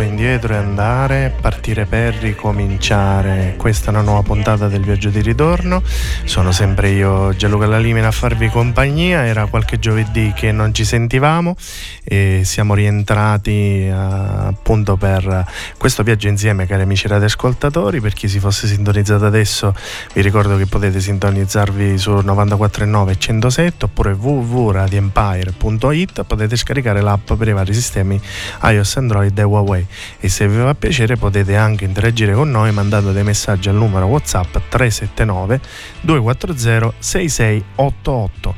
[0.00, 3.54] indietro e andare, partire per ricominciare.
[3.56, 5.82] Questa è una nuova puntata del viaggio di ritorno.
[6.24, 9.26] Sono sempre io, Gianluca Lalimina, a farvi compagnia.
[9.26, 11.56] Era qualche giovedì che non ci sentivamo
[12.04, 18.00] e siamo rientrati uh, appunto per questo viaggio insieme, cari amici radioascoltatori.
[18.00, 19.74] Per chi si fosse sintonizzato adesso,
[20.12, 26.24] vi ricordo che potete sintonizzarvi su 94.9 e 107 oppure www.radioempire.it.
[26.24, 28.20] Potete scaricare l'app per i vari sistemi
[28.62, 29.86] iOS, Android e Huawei
[30.20, 34.06] e se vi fa piacere potete anche interagire con noi mandando dei messaggi al numero
[34.06, 35.60] WhatsApp 379
[36.00, 38.54] 240 6688.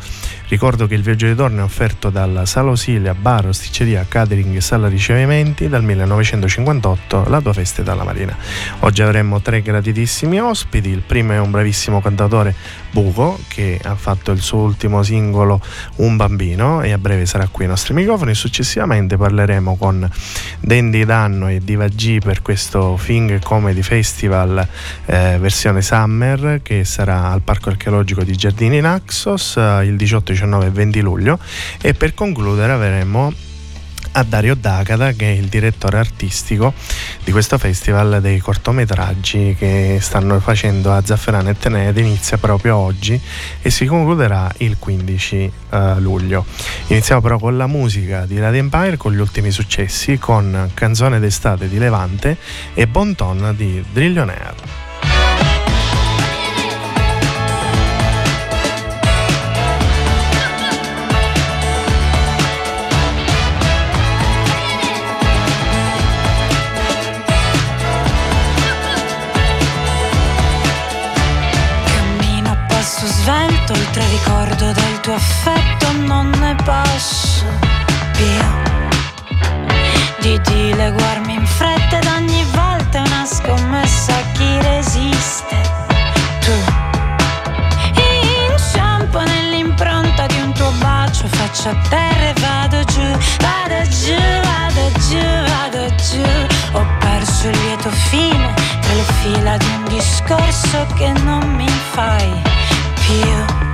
[0.50, 4.60] Ricordo che il viaggio di ritorno è offerto dalla Sala Osilia, Bar, Osticceria, Catering e
[4.60, 8.36] Sala Ricevimenti dal 1958, la tua festa dalla Marina.
[8.80, 12.56] Oggi avremo tre gratitissimi ospiti, il primo è un bravissimo cantatore
[12.90, 15.60] Buco che ha fatto il suo ultimo singolo
[15.96, 18.34] Un bambino e a breve sarà qui ai nostri microfoni.
[18.34, 20.10] Successivamente parleremo con
[20.58, 24.66] Dandy Danno e Diva G per questo Fing Comedy Festival
[25.06, 30.66] eh, versione Summer che sarà al Parco Archeologico di Giardini Naxos eh, il 18 19
[30.66, 31.38] e 20 luglio
[31.80, 33.32] e per concludere avremo
[34.12, 36.72] a Dario D'Agata che è il direttore artistico
[37.22, 43.20] di questo festival dei cortometraggi che stanno facendo a Zafferano e Tenete inizia proprio oggi
[43.62, 46.44] e si concluderà il 15 uh, eh, luglio.
[46.88, 51.68] Iniziamo però con la musica di Radio Empire con gli ultimi successi con Canzone d'estate
[51.68, 52.36] di Levante
[52.74, 54.89] e Bon Ton di Drillionaire
[75.10, 77.44] tuo affetto non ne posso
[78.12, 78.42] più.
[80.20, 85.56] Di dileguarmi in fretta ed ogni volta è una scommessa a chi resiste.
[86.44, 86.52] Tu
[88.52, 93.10] inciampo nell'impronta di un tuo bacio faccio a terra e vado giù
[93.40, 96.78] vado giù vado giù vado giù.
[96.78, 102.30] Ho perso il lieto fine tra le fila di un discorso che non mi fai
[103.06, 103.69] più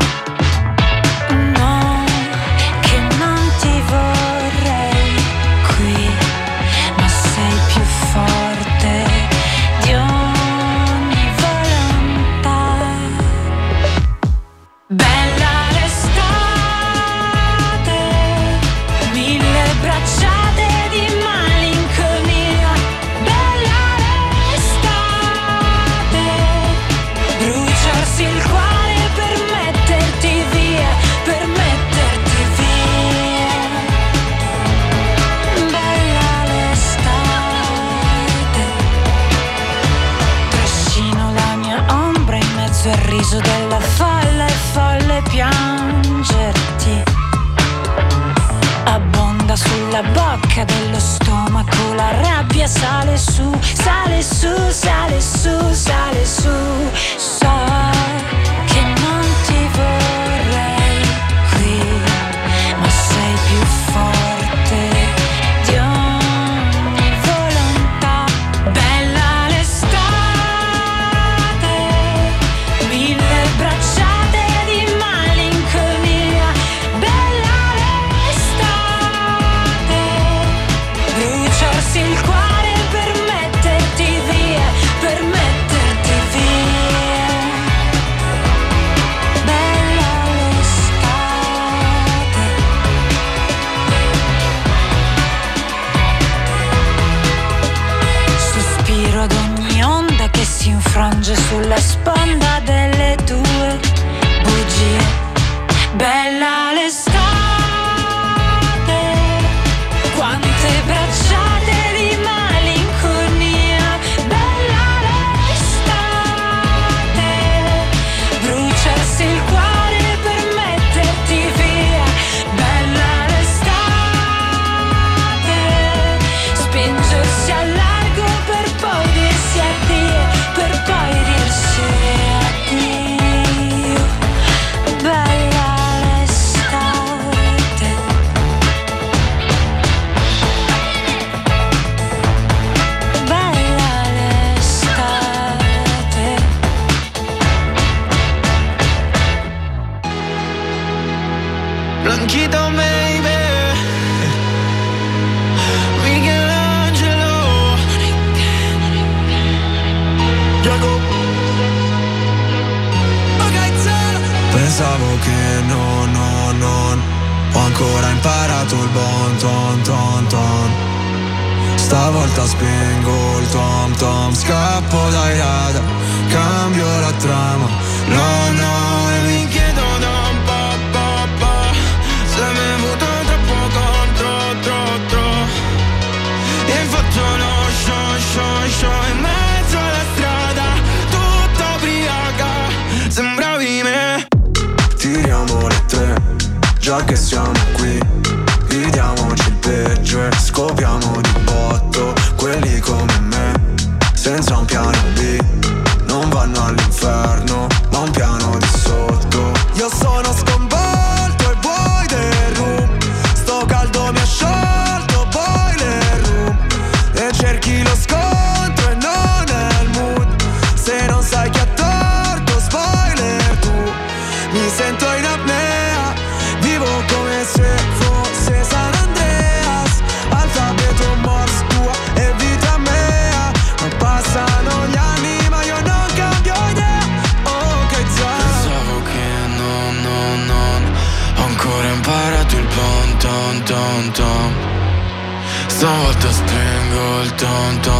[247.38, 247.95] don't, don't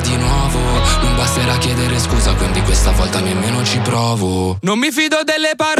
[0.00, 0.58] di nuovo.
[1.02, 4.58] Non basterà chiedere scusa quindi questa volta nemmeno ci provo.
[4.62, 5.79] Non mi fido delle parole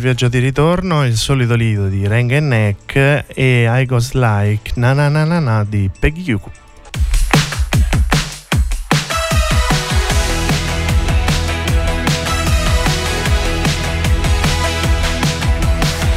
[0.00, 5.08] viaggio di ritorno il solito lido di Reng Neck e I Goes Like Na Na
[5.10, 6.50] Na Na Na di Peggy Yuku.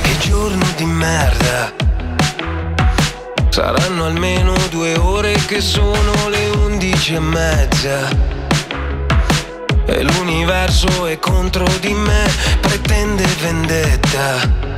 [0.02, 1.74] Che giorno di merda
[3.50, 8.42] Saranno almeno due ore che sono le undici e mezza
[9.86, 12.30] e l'universo è contro di me,
[12.62, 14.72] pretende vendetta.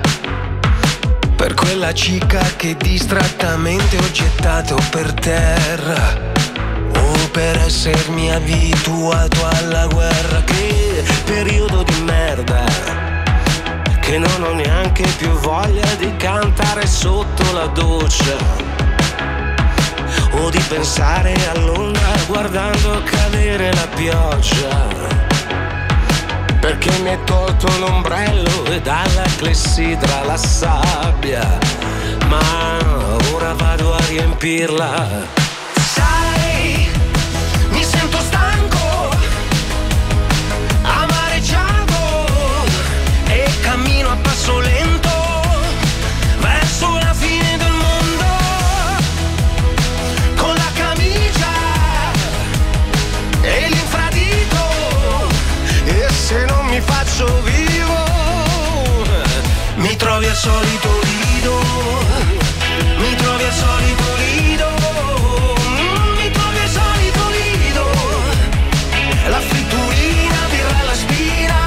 [1.36, 6.34] Per quella cica che distrattamente ho gettato per terra.
[6.98, 10.44] O per essermi abituato alla guerra.
[10.44, 13.14] Che periodo di merda
[14.06, 18.65] che non ho neanche più voglia di cantare sotto la doccia
[20.38, 24.88] o di pensare all'onda guardando cadere la pioggia.
[26.60, 31.58] Perché mi hai tolto l'ombrello e dalla clessidra la sabbia,
[32.28, 32.78] ma
[33.34, 35.45] ora vado a riempirla
[60.36, 61.60] solito lido,
[62.98, 64.70] mi trovi al solito lido,
[65.70, 67.86] mm, mi trovi al solito lido,
[69.30, 71.60] la fritturina, birra alla spina,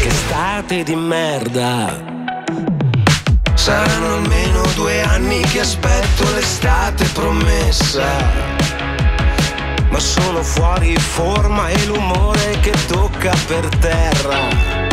[0.00, 2.08] che state di merda.
[3.54, 8.06] Saranno almeno due anni che aspetto l'estate promessa.
[9.90, 14.89] Ma sono fuori forma e l'umore che tocca per terra.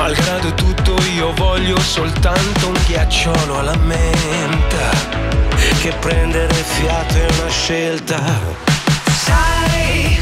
[0.00, 4.88] Malgrado tutto io voglio soltanto un ghiacciolo alla menta.
[5.78, 8.18] Che prendere fiato è una scelta.
[9.04, 10.18] Sai,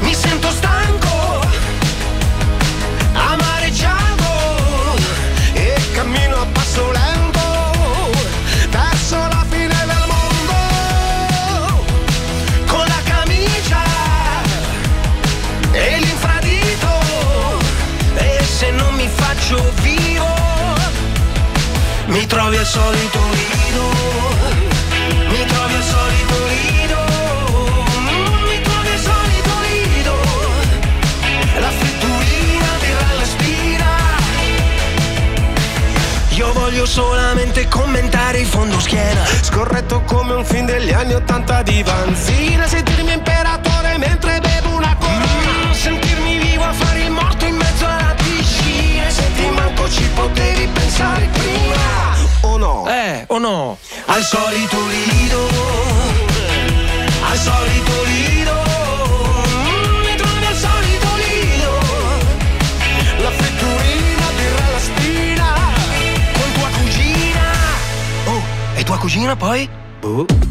[0.00, 0.79] mi sento stanco,
[22.30, 23.82] trovi al solito lido
[25.30, 26.98] mi trovi al solito lido
[27.98, 30.14] Mm, mi trovi al solito lido
[31.58, 32.68] la fritturina
[33.10, 33.88] alla spina.
[36.28, 39.24] Io voglio solamente commentare il fondo schiena.
[39.42, 42.68] Scorretto come un film degli anni Ottanta di Vanzina.
[42.68, 48.14] Sentirmi imperatore mentre bevo una corona Sentirmi vivo a fare il morto in mezzo alla
[48.14, 49.08] piscina.
[49.08, 51.99] E Senti manco ci potevi pensare prima?
[52.92, 53.78] Eh, o no?
[54.06, 55.48] Al solito lido.
[57.22, 58.54] Al solito lido.
[60.04, 61.70] Mi trovi al solito lido.
[63.22, 65.54] La fritturina, birra alla spina.
[66.32, 67.52] Con tua cugina.
[68.26, 68.42] Oh,
[68.74, 69.68] e tua cugina poi?
[70.00, 70.49] Boh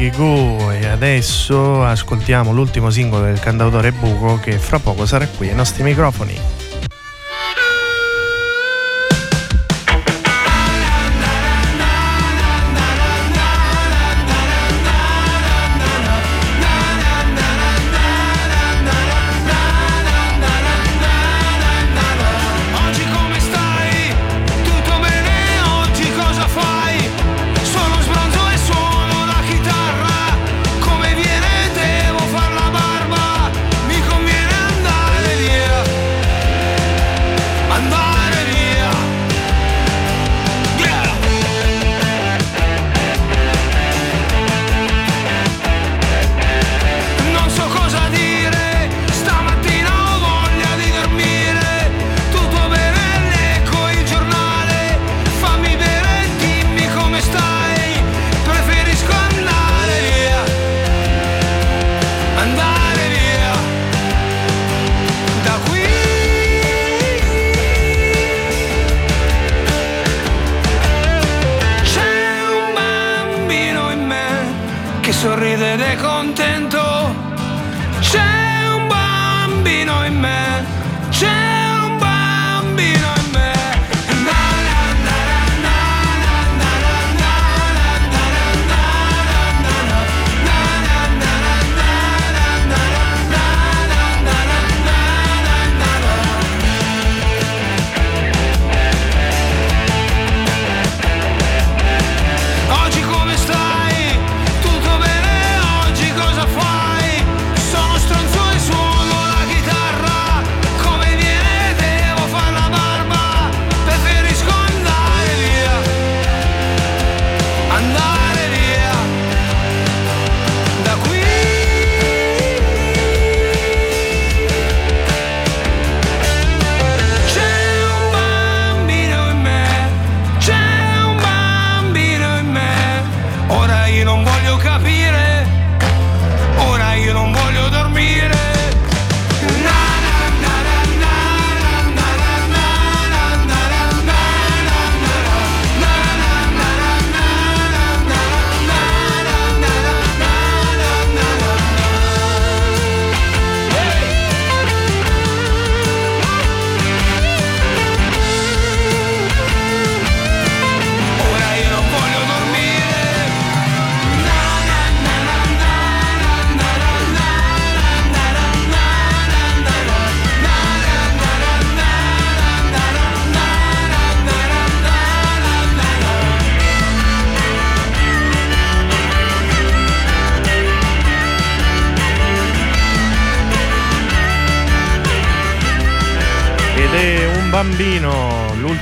[0.00, 5.50] Piggy Goo e adesso ascoltiamo l'ultimo singolo del cantautore Buco che fra poco sarà qui
[5.50, 6.59] ai nostri microfoni.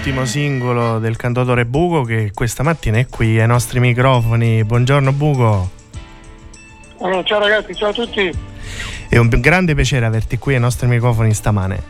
[0.09, 4.65] L'ultimo singolo del cantautore Bugo che questa mattina è qui ai nostri microfoni.
[4.65, 5.71] Buongiorno Bugo.
[7.01, 8.33] Allora, ciao ragazzi, ciao a tutti.
[9.07, 11.83] È un grande piacere averti qui ai nostri microfoni stamane.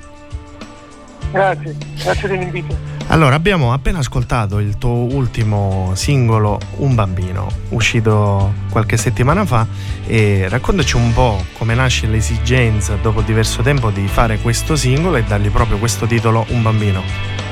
[1.30, 2.76] Grazie, grazie dell'invito.
[3.06, 9.64] Allora, abbiamo appena ascoltato il tuo ultimo singolo Un bambino, uscito qualche settimana fa
[10.06, 15.22] e raccontaci un po' come nasce l'esigenza dopo diverso tempo di fare questo singolo e
[15.22, 17.47] dargli proprio questo titolo Un bambino.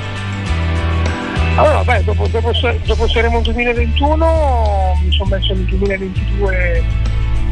[1.57, 2.51] Allora, beh, dopo, dopo,
[2.85, 6.85] dopo Seremo 2021 mi sono messo nel 2022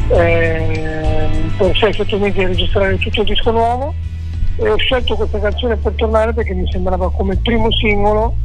[0.09, 3.93] eh, per 6-7 mesi a registrare tutto il disco nuovo.
[4.57, 8.35] E ho scelto questa canzone per tornare perché mi sembrava come primo singolo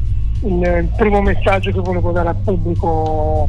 [0.45, 3.49] il, primo messaggio che volevo dare al pubblico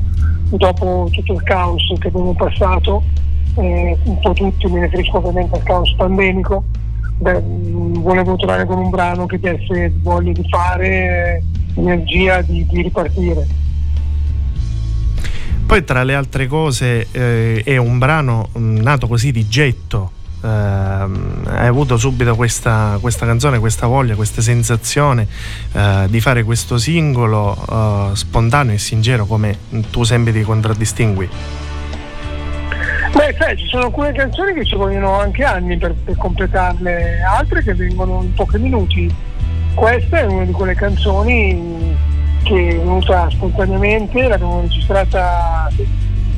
[0.49, 3.03] dopo tutto il caos che abbiamo passato,
[3.55, 6.63] eh, un po' tutti, mi riferisco ovviamente al caos pandemico,
[7.21, 11.43] Beh, volevo tornare con un brano che desse voglia di fare,
[11.75, 13.47] energia di, di ripartire.
[15.67, 20.47] Poi tra le altre cose eh, è un brano mh, nato così di getto, eh,
[20.47, 25.27] hai avuto subito questa, questa, canzone, questa voglia, questa sensazione
[25.73, 29.59] eh, di fare questo singolo eh, spontaneo e sincero come
[29.91, 31.29] tu sempre ti contraddistingui?
[33.13, 37.61] Beh, sai, ci sono alcune canzoni che ci vogliono anche anni per, per completarle, altre
[37.61, 39.13] che vengono in pochi minuti.
[39.73, 41.95] Questa è una di quelle canzoni
[42.43, 45.69] che è venuta spontaneamente, l'abbiamo registrata,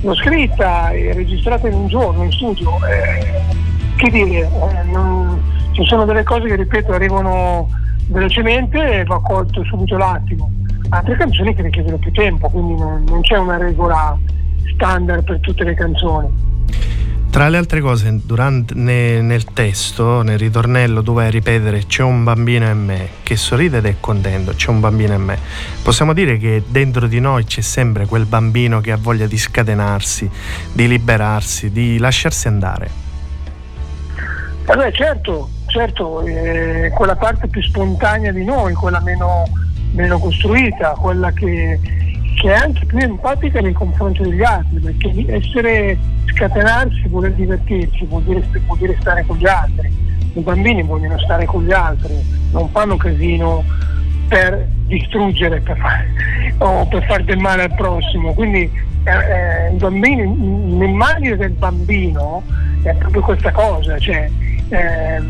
[0.01, 2.71] l'ho scritta e registrata in un giorno in studio.
[2.85, 3.61] Eh,
[3.95, 7.69] che dire, eh, non, ci sono delle cose che ripeto arrivano
[8.07, 10.51] velocemente e va colto subito l'attimo,
[10.89, 14.17] altre canzoni che richiedono più tempo, quindi non, non c'è una regola
[14.73, 16.52] standard per tutte le canzoni.
[17.33, 22.69] Tra le altre cose, durante, ne, nel testo, nel ritornello, dove ripetere c'è un bambino
[22.69, 25.39] in me che sorride ed è contento, c'è un bambino in me.
[25.81, 30.29] Possiamo dire che dentro di noi c'è sempre quel bambino che ha voglia di scatenarsi,
[30.71, 32.89] di liberarsi, di lasciarsi andare.
[34.65, 39.45] Allora, certo, certo, eh, quella parte più spontanea di noi, quella meno,
[39.93, 41.79] meno costruita, quella che,
[42.35, 45.97] che, è anche più empatica nei confronti degli altri, perché essere
[46.33, 49.91] scatenarsi vuol divertirsi, vuol dire, vuol dire stare con gli altri.
[50.35, 52.15] I bambini vogliono stare con gli altri,
[52.51, 53.63] non fanno casino
[54.27, 58.33] per distruggere per fare, o per fare del male al prossimo.
[58.33, 58.69] Quindi
[59.03, 62.41] eh, eh, i bambini, l'immagine del bambino
[62.83, 64.29] è proprio questa cosa, cioè
[64.69, 65.21] eh,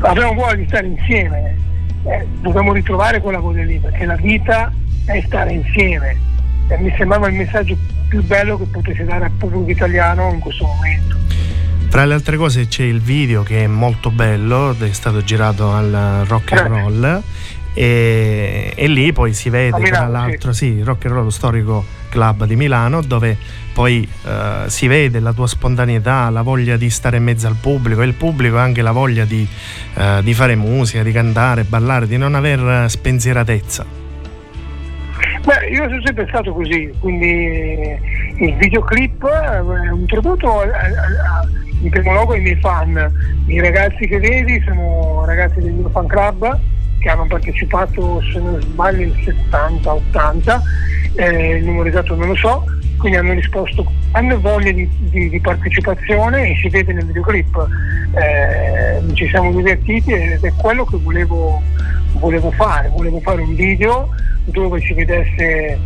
[0.00, 1.56] abbiamo voglia di stare insieme,
[2.04, 4.72] eh, dobbiamo ritrovare quella voglia lì, perché la vita
[5.04, 6.16] è stare insieme.
[6.68, 7.76] E mi sembrava il messaggio
[8.08, 11.16] più bello che potesse dare al pubblico italiano in questo momento.
[11.88, 16.24] Tra le altre cose c'è il video che è molto bello, è stato girato al
[16.26, 17.22] rock and roll
[17.72, 20.76] e, e lì poi si vede Milano, tra l'altro sì.
[20.76, 23.36] sì, rock and roll storico club di Milano dove
[23.72, 28.02] poi eh, si vede la tua spontaneità, la voglia di stare in mezzo al pubblico
[28.02, 29.46] e il pubblico ha anche la voglia di,
[29.94, 34.03] eh, di fare musica, di cantare, ballare, di non aver spensieratezza.
[35.44, 37.98] Beh, io sono sempre stato così, quindi
[38.38, 40.62] il videoclip è un tributo
[41.82, 43.12] in primo luogo ai miei fan.
[43.46, 46.60] I ragazzi che vedi sono ragazzi del mio fan club
[47.04, 50.60] che hanno partecipato, se non sbaglio, il 70-80,
[51.16, 52.64] eh, il numero esatto non lo so,
[52.96, 57.66] quindi hanno risposto, hanno voglia di, di, di partecipazione e si vede nel videoclip.
[58.14, 61.60] Eh, ci siamo divertiti ed è quello che volevo,
[62.12, 64.08] volevo fare, volevo fare un video
[64.46, 65.78] dove si vedesse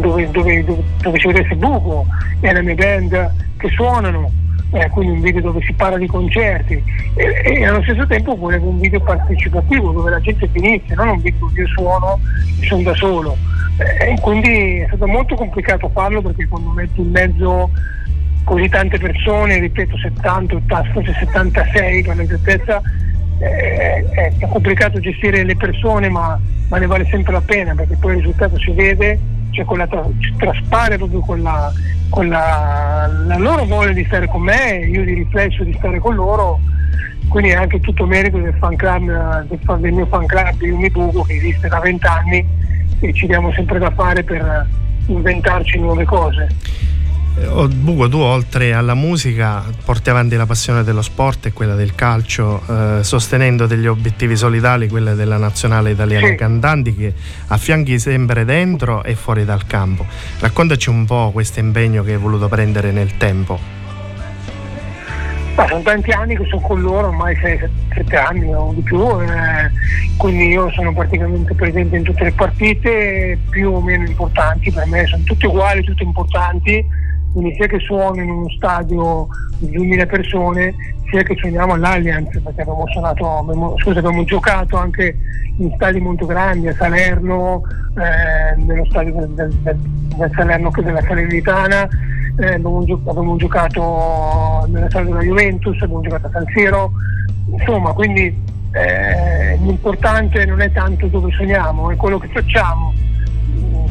[0.00, 2.04] dove, dove, dove, dove si vedesse Buco
[2.40, 4.28] e la mia band che suonano,
[4.72, 6.82] eh, quindi un video dove si parla di concerti.
[7.14, 11.20] E, e, allo stesso tempo volevo un video partecipativo dove la gente finisse, non un
[11.20, 12.20] video dove io suono
[12.60, 13.36] e sono da solo.
[13.78, 17.70] E quindi è stato molto complicato farlo perché quando metti in mezzo
[18.44, 22.80] così tante persone, ripeto 70, 80, forse 76 per l'esattezza,
[23.38, 24.04] eh,
[24.38, 28.18] è complicato gestire le persone ma, ma, ne vale sempre la pena perché poi il
[28.18, 29.18] risultato si vede,
[29.50, 29.86] cioè quella,
[30.38, 31.72] traspare proprio quella,
[32.08, 36.60] quella, la loro voglia di stare con me, io di riflesso di stare con loro,
[37.28, 41.22] quindi è anche tutto merito del fan club, del, del mio fan club di Umibugo
[41.22, 42.46] che esiste da vent'anni
[43.00, 44.66] e ci diamo sempre da fare per
[45.06, 46.48] inventarci nuove cose.
[47.38, 52.62] Bugo, tu oltre alla musica porti avanti la passione dello sport e quella del calcio,
[52.66, 56.34] eh, sostenendo degli obiettivi solidali, quella della nazionale italiana sì.
[56.34, 57.12] cantanti che
[57.48, 60.06] affianchi sempre dentro e fuori dal campo.
[60.40, 63.60] Raccontaci un po' questo impegno che hai voluto prendere nel tempo.
[65.56, 69.70] Ma sono tanti anni che sono con loro, ormai 6-7 anni o di più, eh,
[70.16, 75.04] quindi io sono praticamente presente in tutte le partite più o meno importanti, per me
[75.06, 77.04] sono tutte uguali, tutte importanti
[77.36, 79.26] quindi sia che suono in uno stadio
[79.58, 80.74] di 2000 persone
[81.10, 85.14] sia che suoniamo all'Allianz perché abbiamo suonato, abbiamo, scusa, abbiamo giocato anche
[85.58, 87.60] in stadi molto grandi a Salerno,
[87.94, 89.76] eh, nello stadio del, del,
[90.16, 91.86] del, Salerno che della Salernitana,
[92.38, 96.90] eh, abbiamo, abbiamo, giocato nella stadio della Juventus, abbiamo giocato a San Siro,
[97.50, 98.34] insomma quindi
[98.72, 102.94] eh, l'importante non è tanto dove suoniamo, è quello che facciamo.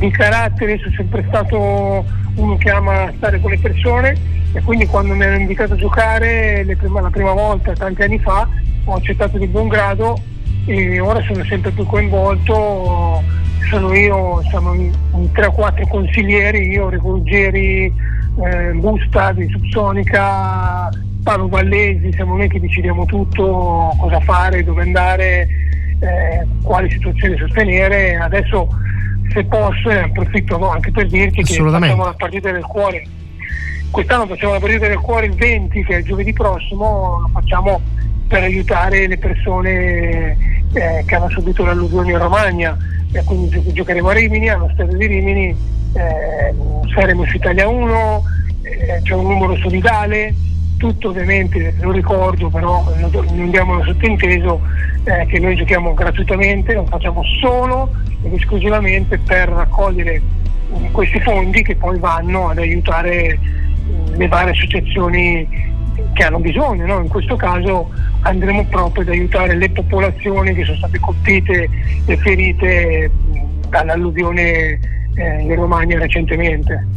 [0.06, 4.16] Di carattere sono sempre stato uno che ama stare con le persone
[4.54, 8.48] e quindi quando mi hanno invitato a giocare prima, la prima volta tanti anni fa
[8.84, 10.16] ho accettato di buon grado
[10.68, 13.24] e ora sono sempre più coinvolto
[13.68, 17.86] sono io siamo in, in 3 o 4 consiglieri io Regolgeri
[18.44, 20.88] eh, Busta di Subsonica
[21.24, 25.48] Paolo Vallesi siamo noi che decidiamo tutto cosa fare dove andare
[26.00, 28.16] eh, quali situazioni sostenere.
[28.18, 28.68] Adesso
[29.32, 33.06] se posso, ne approfitto no, anche per dirti che facciamo la partita del cuore.
[33.92, 37.82] Quest'anno facciamo la partita del cuore il 20, che è giovedì prossimo, lo facciamo
[38.28, 40.38] per aiutare le persone
[40.74, 42.78] eh, che hanno subito l'alluvione in Romagna.
[43.12, 45.56] E quindi giocheremo a Rimini, allo stadio di Rimini,
[45.94, 46.54] eh,
[46.94, 48.24] saremo su Italia 1,
[48.64, 50.34] eh, c'è un numero solidale,
[50.78, 54.60] tutto ovviamente lo ricordo, però non diamo sottinteso
[55.06, 57.90] eh, che noi giochiamo gratuitamente, lo facciamo solo
[58.26, 64.52] ed esclusivamente per raccogliere mm, questi fondi che poi vanno ad aiutare mm, le varie
[64.52, 65.74] associazioni
[66.14, 66.86] che hanno bisogno.
[66.86, 67.00] No?
[67.00, 71.70] In questo caso andremo proprio ad aiutare le popolazioni che sono state colpite
[72.06, 74.80] e ferite mm, dall'alluvione
[75.16, 76.88] eh, in Romagna recentemente.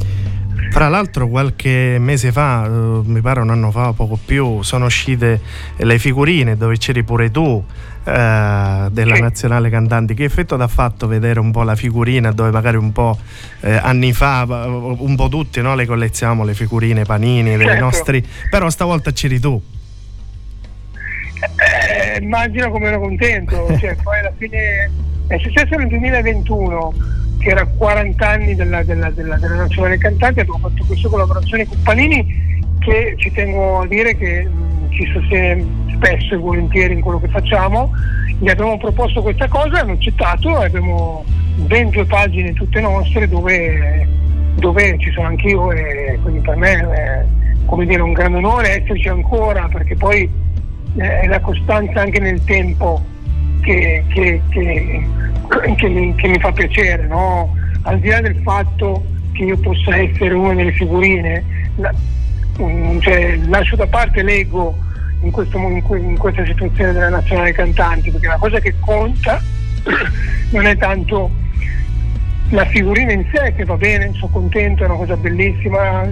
[0.70, 4.84] Fra l'altro qualche mese fa, eh, mi pare un anno fa o poco più, sono
[4.84, 5.40] uscite
[5.76, 7.64] le figurine dove c'eri pure tu
[8.04, 9.20] eh, della sì.
[9.20, 10.14] nazionale cantanti.
[10.14, 13.18] Che effetto ti ha fatto vedere un po' la figurina dove magari un po'
[13.60, 15.74] eh, anni fa, un po' tutti no?
[15.74, 17.84] le collezioniamo le figurine panini dei certo.
[17.84, 19.60] nostri, però stavolta c'eri tu.
[21.40, 24.90] Eh, immagino come ero contento, cioè, poi alla fine
[25.28, 26.94] è successo nel 2021
[27.38, 31.80] che era 40 anni della, della, della, della nazionale cantante, abbiamo fatto questa collaborazione con
[31.82, 37.20] Panini che ci tengo a dire che mh, ci sostiene spesso e volentieri in quello
[37.20, 37.92] che facciamo.
[38.38, 41.24] Gli abbiamo proposto questa cosa, hanno accettato e abbiamo
[41.56, 44.06] ben due pagine tutte nostre dove,
[44.54, 47.24] dove ci sono anch'io e quindi per me è
[47.68, 50.28] come dire, un grande onore esserci ancora perché poi
[50.96, 53.02] è la costanza anche nel tempo
[53.60, 55.06] che, che, che,
[55.76, 57.56] che mi, mi, fa piacere, no?
[57.82, 61.44] al di là del fatto che io possa essere una delle figurine,
[61.76, 61.94] la,
[63.00, 64.76] cioè, lascio da parte l'ego
[65.22, 69.40] in, questo, in, questa situazione della nazionale cantanti, perché la cosa che conta
[70.50, 71.30] non è tanto
[72.50, 76.06] la figurina in sé, che va bene, sono contento, è una cosa bellissima,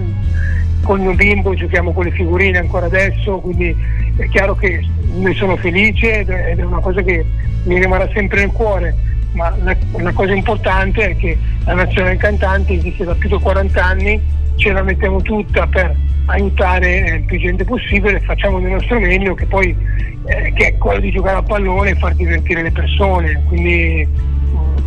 [0.87, 3.75] con il mio bimbo giochiamo con le figurine ancora adesso, quindi
[4.15, 4.81] è chiaro che
[5.15, 7.25] ne sono felice ed è una cosa che
[7.65, 8.95] mi rimarrà sempre nel cuore,
[9.33, 13.83] ma la, la cosa importante è che la nazionale cantante esiste da più di 40
[13.83, 14.21] anni,
[14.55, 15.93] ce la mettiamo tutta per
[16.27, 19.75] aiutare il più gente possibile, facciamo del nostro meglio che poi
[20.25, 24.07] eh, che è quello di giocare a pallone e far divertire le persone, quindi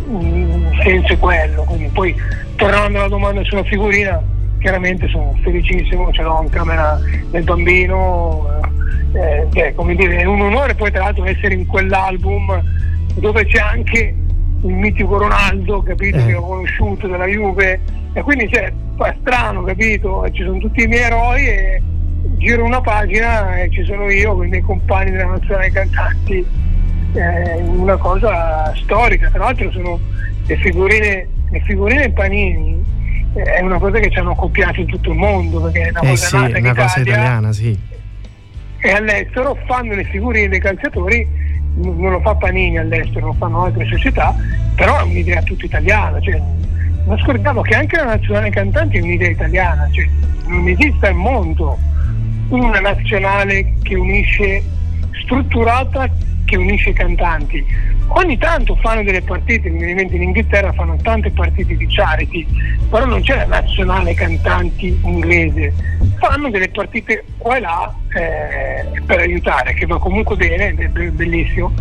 [0.09, 1.61] mm, il senso è quello.
[1.61, 2.15] Quindi, poi
[2.55, 6.97] tornando alla domanda sulla figurina, chiaramente sono felicissimo, ce l'ho in camera
[7.31, 8.47] del bambino,
[9.13, 12.63] eh, eh, come dire, è un onore poi tra l'altro essere in quell'album
[13.15, 14.15] dove c'è anche
[14.63, 16.25] il mitico Ronaldo, capito, eh.
[16.27, 17.79] che ho conosciuto della Juve,
[18.13, 21.81] e quindi cioè, è strano, capito, ci sono tutti i miei eroi e
[22.37, 26.45] giro una pagina e ci sono io con i miei compagni della nazionale cantanti,
[27.13, 29.99] eh, una cosa storica, tra l'altro sono
[30.45, 32.80] le figurine le figurine panini
[33.33, 36.09] è una cosa che ci hanno copiato in tutto il mondo perché è una Eh
[36.09, 37.79] cosa sì, nata una cosa Italia italiana, sì.
[38.79, 41.27] e all'estero fanno le figurine dei calciatori,
[41.75, 44.35] non lo fa Panini all'estero, lo fanno altre società,
[44.75, 46.19] però è un'idea tutta italiana.
[46.19, 46.41] Cioè,
[47.05, 50.07] non scordiamo che anche la nazionale cantanti è un'idea italiana, cioè,
[50.47, 51.77] non esiste al mondo
[52.49, 54.61] una nazionale che unisce,
[55.23, 56.09] strutturata
[56.45, 57.65] che unisce i cantanti.
[58.07, 61.87] Ogni tanto fanno delle partite, mi viene in mente in Inghilterra fanno tante partite di
[61.87, 62.45] charity,
[62.89, 65.73] però non c'è la nazionale cantanti inglese,
[66.19, 71.11] fanno delle partite qua e là eh, per aiutare, che va comunque bene, è be-
[71.11, 71.71] bellissimo,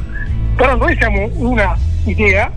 [0.54, 2.52] però noi siamo una idea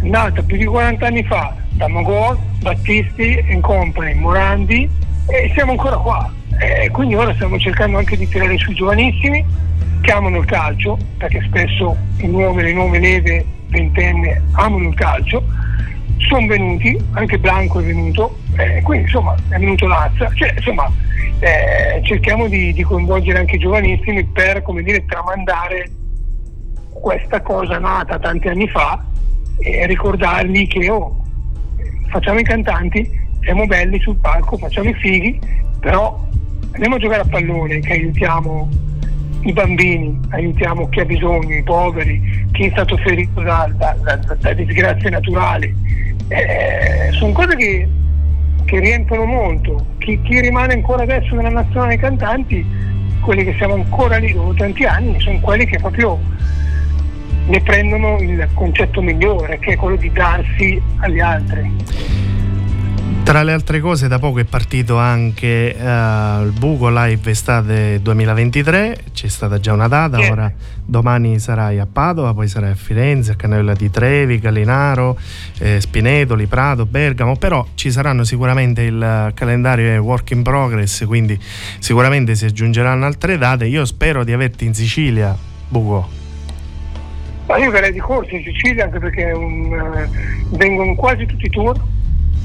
[0.00, 4.88] nata più di 40 anni fa da Mogol, Battisti and Company, Morandi
[5.26, 6.32] e siamo ancora qua.
[6.58, 9.44] E quindi ora stiamo cercando anche di tirare sui giovanissimi
[10.12, 15.42] amano il calcio, perché spesso i nuovi, le nuove leve ventenne amano il calcio,
[16.18, 20.90] sono venuti, anche Blanco è venuto, eh, quindi insomma è venuto Lazza, cioè insomma
[21.40, 25.90] eh, cerchiamo di, di coinvolgere anche i giovanissimi per come dire tramandare
[26.90, 29.04] questa cosa nata tanti anni fa
[29.58, 31.22] e ricordargli che oh,
[32.08, 33.08] facciamo i cantanti,
[33.42, 35.38] siamo belli sul palco, facciamo i fighi,
[35.80, 36.18] però
[36.72, 38.68] andiamo a giocare a pallone che aiutiamo
[39.46, 44.36] i bambini, aiutiamo chi ha bisogno, i poveri, chi è stato ferito da, da- da-
[44.40, 45.72] da disgrazie naturali.
[46.28, 47.88] Eh, sono cose che,
[48.64, 49.86] che riempiono molto.
[49.98, 52.66] Chi, chi rimane ancora adesso nella nazionale dei cantanti,
[53.20, 56.18] quelli che siamo ancora lì dopo tanti anni, sono quelli che proprio
[57.46, 61.70] ne prendono il concetto migliore, che è quello di darsi agli altri.
[63.26, 68.98] Tra le altre cose, da poco è partito anche eh, il Buco Live Estate 2023,
[69.12, 70.30] c'è stata già una data, Sì.
[70.30, 70.52] ora
[70.84, 75.18] domani sarai a Padova, poi sarai a Firenze, a Cannella di Trevi, Calinaro,
[75.58, 81.36] eh, Spinetoli, Prato, Bergamo, però ci saranno sicuramente il calendario è work in progress, quindi
[81.80, 83.66] sicuramente si aggiungeranno altre date.
[83.66, 85.36] Io spero di averti in Sicilia,
[85.68, 86.08] Buco.
[87.48, 90.08] Ma io verrei di corsa in Sicilia anche perché un, eh,
[90.56, 91.76] vengono quasi tutti i tour,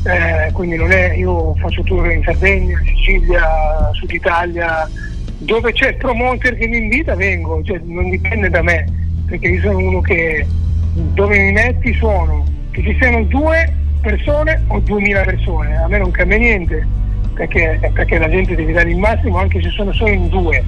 [0.03, 4.89] eh, quindi non è, io faccio tour in Sardegna, Sicilia, Sud Italia,
[5.37, 8.85] dove c'è il promoter che mi invita vengo, cioè, non dipende da me,
[9.27, 10.45] perché io sono uno che
[10.93, 16.11] dove mi metti sono che ci siano due persone o duemila persone, a me non
[16.11, 16.85] cambia niente,
[17.33, 20.63] perché, perché la gente deve dare il massimo anche se sono solo in due,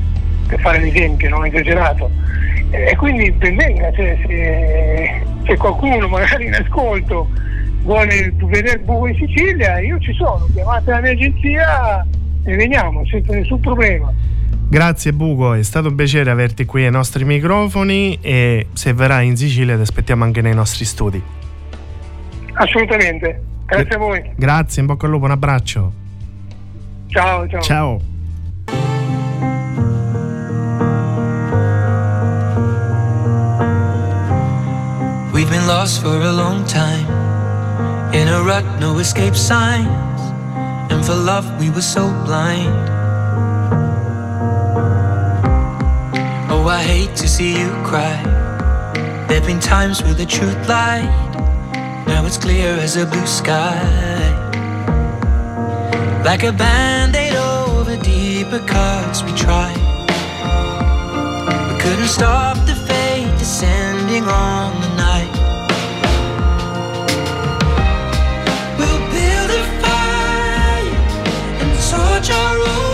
[0.48, 2.10] per fare l'esempio, non esagerato.
[2.70, 7.30] E quindi ben venga, cioè, se, se qualcuno magari in ascolto
[7.84, 12.06] vuole vedere buco in Sicilia, io ci sono, chiamate la mia agenzia
[12.44, 14.12] e veniamo, senza nessun problema.
[14.68, 19.38] Grazie Buco, è stato un piacere averti qui ai nostri microfoni e se verrai in
[19.38, 21.22] Sicilia ti aspettiamo anche nei nostri studi.
[22.54, 23.44] Assolutamente.
[23.66, 24.32] Grazie a voi.
[24.36, 25.92] Grazie, in bocca al lupo, un abbraccio.
[27.08, 27.62] Ciao, ciao.
[27.62, 28.02] Ciao.
[35.32, 37.23] We've been lost for a long time.
[38.14, 40.22] In a rut, no escape signs.
[40.92, 42.90] And for love, we were so blind.
[46.52, 48.22] Oh, I hate to see you cry.
[49.28, 51.10] There've been times where the truth lied.
[52.06, 53.82] Now it's clear as a blue sky.
[56.24, 59.82] Like a band aid over deeper cuts, we tried.
[61.68, 64.93] We couldn't stop the fate descending on
[72.24, 72.93] 假如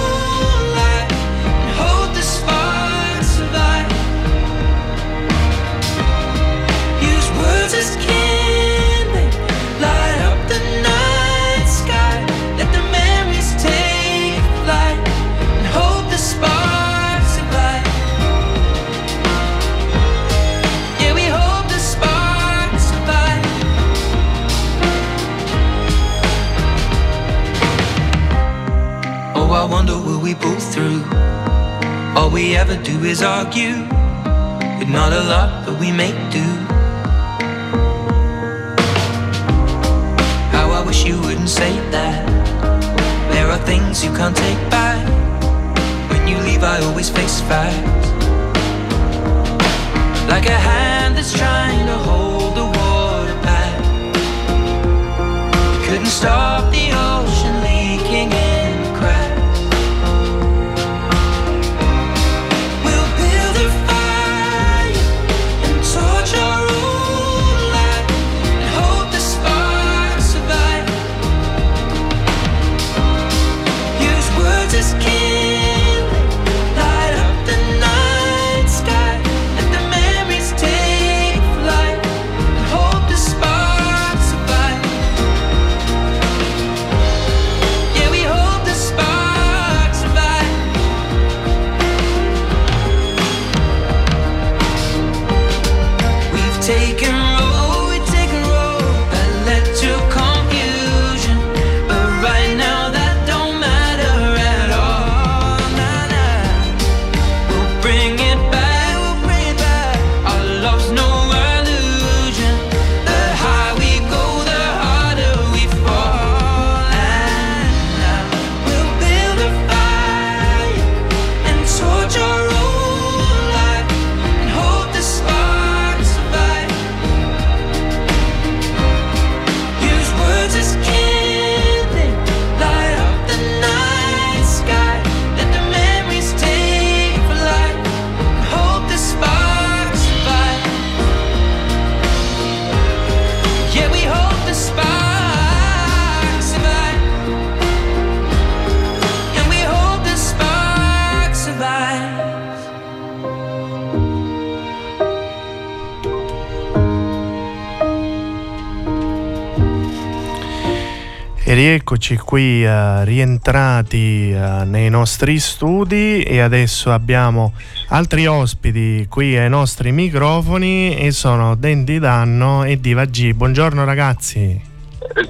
[161.90, 167.54] rieccoci qui uh, rientrati uh, nei nostri studi e adesso abbiamo
[167.88, 173.34] altri ospiti qui ai nostri microfoni e sono Dendi Danno e Diva G.
[173.34, 174.62] Buongiorno ragazzi.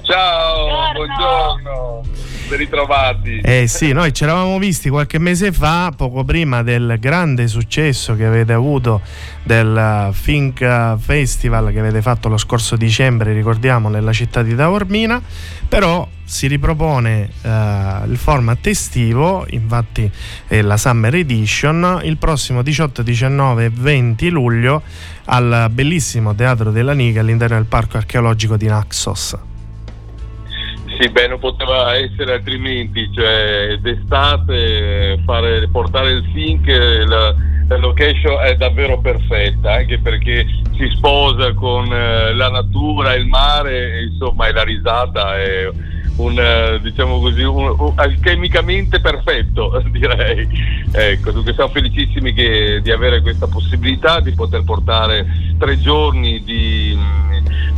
[0.02, 1.54] Ciao, buongiorno.
[1.54, 1.59] Ben
[2.56, 3.40] ritrovati.
[3.40, 8.24] Eh sì, noi ci eravamo visti qualche mese fa, poco prima del grande successo che
[8.24, 9.00] avete avuto
[9.42, 15.20] del Think Festival che avete fatto lo scorso dicembre, ricordiamo, nella città di Taormina,
[15.68, 17.48] però si ripropone eh,
[18.06, 20.08] il format estivo, infatti
[20.46, 24.82] è la Summer Edition, il prossimo 18, 19 e 20 luglio
[25.24, 29.49] al bellissimo Teatro della Niga all'interno del Parco Archeologico di Naxos.
[31.00, 36.66] Sì, beh, non poteva essere altrimenti, cioè d'estate fare, portare il sync,
[37.06, 37.34] la,
[37.68, 40.44] la, location è davvero perfetta, anche perché
[40.76, 45.70] si sposa con eh, la natura, il mare, insomma, e la risata è
[46.20, 50.46] un, eh, diciamo così, un, un, alchemicamente perfetto, direi.
[50.92, 55.26] Ecco, dunque siamo felicissimi che, di avere questa possibilità di poter portare
[55.58, 56.96] tre giorni di,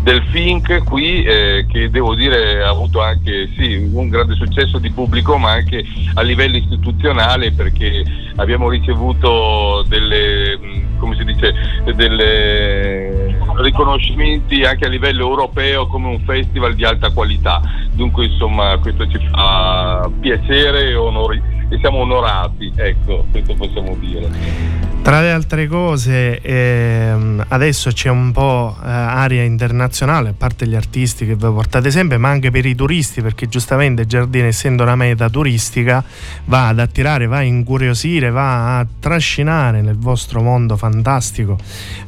[0.03, 4.91] del Fink qui, eh, che devo dire ha avuto anche sì, un grande successo di
[4.91, 5.85] pubblico, ma anche
[6.15, 8.05] a livello istituzionale, perché
[8.37, 10.59] abbiamo ricevuto delle,
[10.99, 11.55] come si dice,
[11.95, 17.61] delle riconoscimenti anche a livello europeo come un festival di alta qualità.
[17.93, 24.91] Dunque insomma questo ci fa piacere e, onori- e siamo onorati, ecco, questo possiamo dire.
[25.01, 30.75] Tra le altre cose, ehm, adesso c'è un po' eh, aria internazionale, a parte gli
[30.75, 34.95] artisti che voi portate sempre, ma anche per i turisti, perché giustamente Giardino, essendo una
[34.95, 36.05] meta turistica,
[36.45, 41.57] va ad attirare, va a incuriosire, va a trascinare nel vostro mondo fantastico,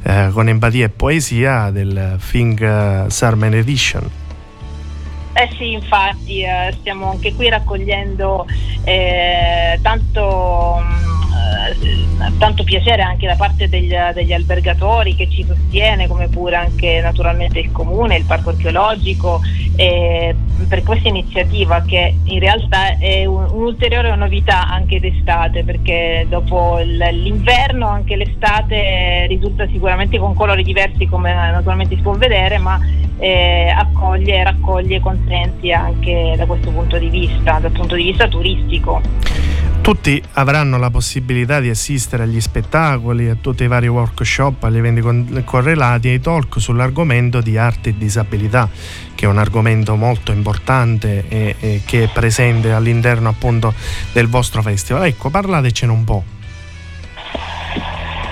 [0.03, 4.24] eh, con empatia e poesia, del Think uh, Summer Edition.
[5.37, 8.45] Eh sì, infatti, eh, stiamo anche qui raccogliendo
[8.85, 11.14] eh, tanto eh,
[12.37, 17.59] tanto piacere anche da parte degli, degli, albergatori che ci sostiene, come pure anche naturalmente
[17.59, 19.41] il comune, il parco archeologico,
[19.75, 20.35] eh,
[20.67, 27.87] per questa iniziativa che in realtà è un, un'ulteriore novità anche d'estate, perché dopo l'inverno
[27.87, 32.79] anche l'estate risulta sicuramente con colori diversi come naturalmente si può vedere, ma
[33.17, 38.27] eh, accoglie e raccoglie consensi anche da questo punto di vista, dal punto di vista
[38.27, 39.01] turistico.
[39.85, 45.43] Tutti avranno la possibilità di assistere agli spettacoli, a tutti i vari workshop, agli eventi
[45.43, 48.67] correlati e ai talk sull'argomento di arte e disabilità,
[49.13, 53.75] che è un argomento molto importante e, e che è presente all'interno appunto
[54.11, 55.05] del vostro festival.
[55.05, 56.23] Ecco, parlatecene un po'.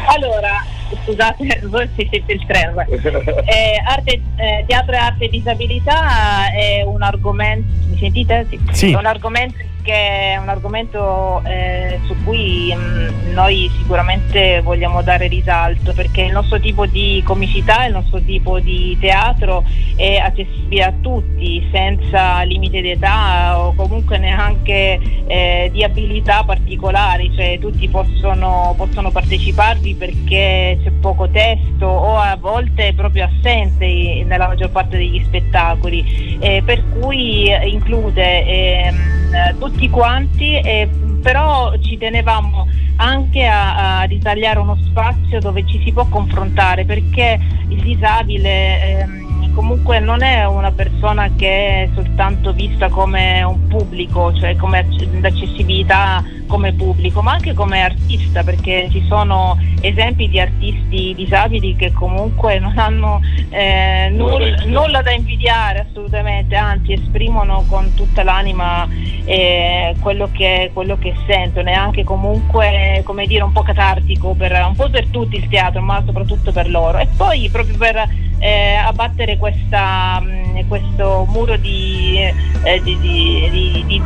[0.07, 0.65] Allora,
[1.03, 2.81] scusate, voi siete il treno.
[2.81, 8.47] Eh, arte, eh, teatro e arte e disabilità è un argomento, mi sentite?
[8.49, 8.59] Sì.
[8.71, 8.91] sì.
[8.91, 15.27] È un argomento che è un argomento eh, su cui mh, noi sicuramente vogliamo dare
[15.27, 19.63] risalto perché il nostro tipo di comicità, il nostro tipo di teatro
[19.95, 27.59] è accessibile a tutti senza limite d'età o comunque neanche eh, di abilità particolari, cioè
[27.59, 34.47] tutti possono, possono parteciparvi perché c'è poco testo o a volte è proprio assente nella
[34.47, 40.87] maggior parte degli spettacoli, eh, per cui include ehm, tutti tutti quanti, eh,
[41.21, 42.67] però ci tenevamo
[42.97, 48.99] anche a, a, ritagliare uno spazio dove ci si può confrontare perché il disabile...
[48.99, 54.85] Ehm, comunque non è una persona che è soltanto vista come un pubblico, cioè come
[55.21, 56.23] l'accessibilità
[56.53, 62.59] come pubblico, ma anche come artista, perché ci sono esempi di artisti disabili che comunque
[62.59, 68.87] non hanno eh, nulla, nulla, da invidiare assolutamente, anzi esprimono con tutta l'anima
[69.25, 74.51] eh, quello, che, quello, che, sentono, è anche comunque come dire un po' catartico, per,
[74.51, 76.99] un po' per tutti il teatro, ma soprattutto per loro.
[76.99, 78.07] E poi proprio per
[78.43, 84.01] eh, abbattere questa, mh, mm, questo muro di, eh, di, di,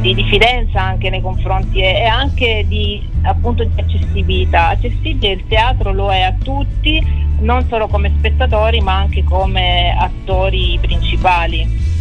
[0.00, 4.68] di, diffidenza anche nei confronti e, e anche di, appunto, di accessibilità.
[4.68, 7.04] Accessibile il teatro lo è a tutti,
[7.40, 12.00] non solo come spettatori ma anche come attori principali.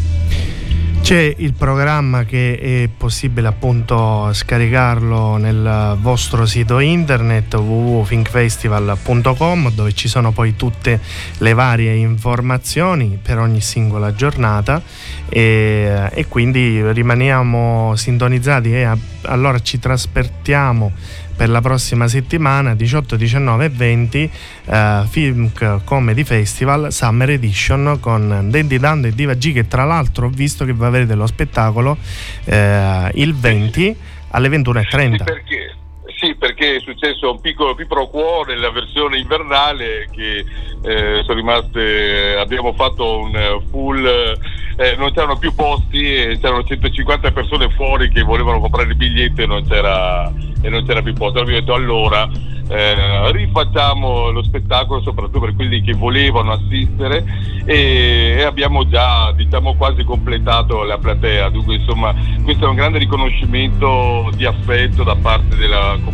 [1.02, 10.08] C'è il programma che è possibile appunto scaricarlo nel vostro sito internet www.thinkfestival.com dove ci
[10.08, 11.02] sono poi tutte
[11.40, 14.82] le varie informazioni per ogni singola giornata.
[15.28, 20.92] E, e quindi rimaniamo sintonizzati e a, allora ci traspertiamo
[21.36, 24.32] per la prossima settimana 18, 19 e 20
[24.66, 25.52] eh, Film
[25.84, 30.66] Comedy Festival Summer Edition con Dandy Dando e Diva G che tra l'altro ho visto
[30.66, 31.98] che va avrete lo spettacolo
[32.44, 33.96] eh, il 20
[34.32, 35.12] alle 21.30.
[35.18, 35.76] Sì, perché?
[36.22, 40.46] Sì, perché è successo un piccolo pipro quo nella versione invernale che
[40.84, 47.32] eh, sono rimaste, abbiamo fatto un full, eh, non c'erano più posti e c'erano 150
[47.32, 51.40] persone fuori che volevano comprare il biglietto e non c'era, e non c'era più posto.
[51.40, 52.30] Abbiamo detto allora
[52.72, 57.26] eh, rifacciamo lo spettacolo soprattutto per quelli che volevano assistere
[57.66, 62.98] e, e, abbiamo già diciamo quasi completato la platea dunque insomma questo è un grande
[63.00, 66.11] riconoscimento di affetto da parte della comunità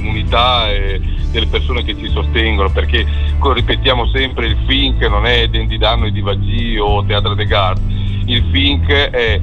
[0.69, 3.05] e delle persone che ci sostengono perché
[3.39, 8.05] ripetiamo sempre il che non è Dendi Danno e Divagì o Teatro de Garde.
[8.25, 9.41] Il FINC è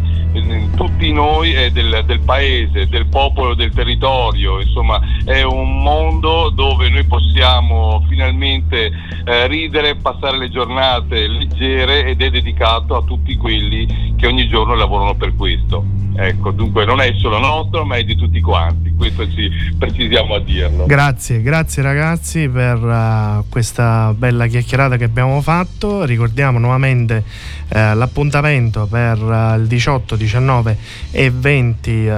[0.77, 6.89] tutti noi, è del, del, paese, del popolo, del territorio, insomma è un mondo dove
[6.89, 8.91] noi possiamo finalmente
[9.25, 14.75] eh, ridere, passare le giornate leggere ed è dedicato a tutti quelli che ogni giorno
[14.75, 16.03] lavorano per questo.
[16.17, 20.41] Ecco, dunque non è solo nostro, ma è di tutti quanti, questo ci precisiamo a
[20.45, 20.87] dirlo.
[20.87, 26.05] Grazie, grazie ragazzi per uh, questa bella chiacchierata che abbiamo fatto.
[26.05, 30.77] Ricordiamo nuovamente uh, l'appuntamento per uh, il 18, 19
[31.11, 32.09] e 20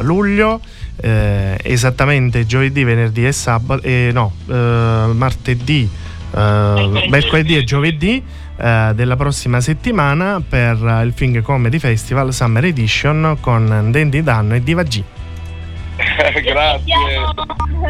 [0.00, 0.60] luglio.
[0.98, 5.86] Esattamente giovedì, venerdì e sabato, eh, no, martedì,
[6.32, 8.22] mercoledì e giovedì
[8.56, 14.84] della prossima settimana per il Fing Comedy Festival Summer Edition con Dandy Danno e Diva
[14.84, 15.02] G.
[16.42, 17.24] Grazie.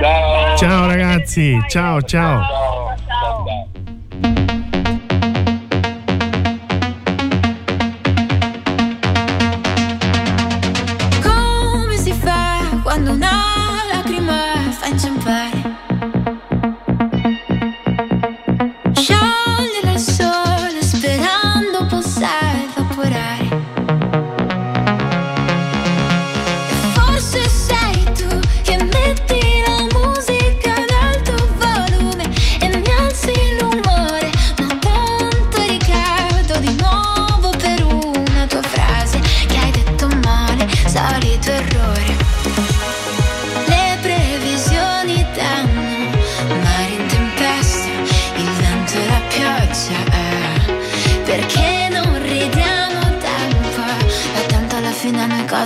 [0.01, 0.57] Ciao.
[0.57, 1.53] Ciao ragazzi.
[1.69, 2.01] ciao.
[2.01, 2.01] ciao.
[2.01, 2.43] ciao.
[2.43, 2.86] ciao.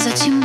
[0.00, 0.39] causa ti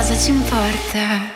[0.00, 1.29] cosa ci importa?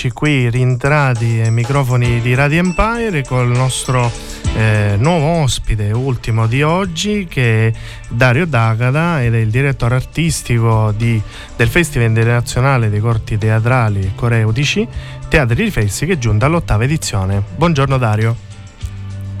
[0.00, 4.10] Rieccoci qui rientrati ai microfoni di Radio Empire con il nostro
[4.54, 7.72] eh, nuovo ospite ultimo di oggi che è
[8.08, 11.20] Dario Dagada ed è il direttore artistico di,
[11.54, 14.88] del Festival Internazionale dei Corti Teatrali e Coreutici
[15.28, 17.42] Teatri Riflessi che è giunta all'ottava edizione.
[17.56, 18.36] Buongiorno Dario.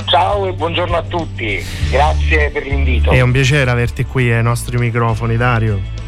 [0.04, 3.10] Ciao e buongiorno a tutti, grazie per l'invito.
[3.10, 5.99] È un piacere averti qui ai nostri microfoni Dario.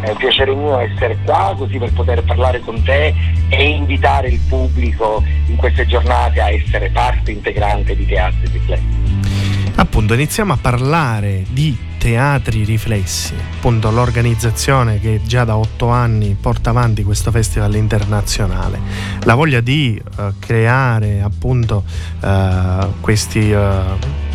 [0.00, 3.12] È un piacere mio essere qua così per poter parlare con te
[3.48, 8.82] e invitare il pubblico in queste giornate a essere parte integrante di Teatri Riflessi.
[9.74, 16.70] Appunto, iniziamo a parlare di Teatri Riflessi, appunto l'organizzazione che già da otto anni porta
[16.70, 18.80] avanti questo festival internazionale.
[19.24, 21.84] La voglia di uh, creare appunto
[22.20, 23.50] uh, questi...
[23.50, 24.26] Uh,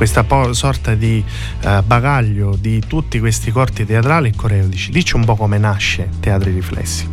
[0.00, 1.22] questa po- sorta di
[1.62, 4.90] uh, bagaglio di tutti questi corti teatrali e coreodici.
[4.90, 7.06] Dici un po' come nasce Teatri Riflessi.